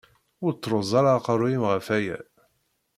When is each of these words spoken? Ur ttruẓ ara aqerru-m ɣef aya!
Ur 0.45 0.51
ttruẓ 0.53 0.91
ara 0.99 1.11
aqerru-m 1.17 1.63
ɣef 1.71 1.87
aya! 1.97 2.17